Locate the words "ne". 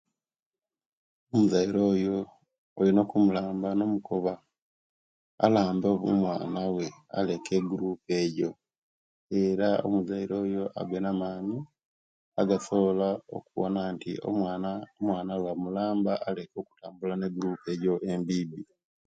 17.17-17.25